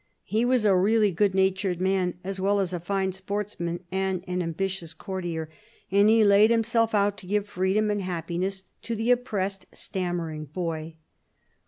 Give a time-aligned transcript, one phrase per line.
[0.23, 4.41] He was a really good natured man, as well as a fine sportsman and an
[4.41, 5.47] ambitious courtier,
[5.91, 10.95] and he laid himself out to give freedom and happiness to the oppressed, stammering boy.